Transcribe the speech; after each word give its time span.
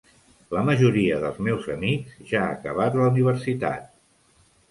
La 0.55 0.61
majoria 0.67 1.17
dels 1.23 1.35
meus 1.47 1.67
amics 1.75 2.15
ja 2.31 2.41
ha 2.45 2.55
acabat 2.55 2.99
la 3.01 3.05
universitat. 3.13 3.85